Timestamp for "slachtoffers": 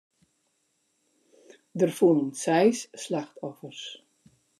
2.97-4.01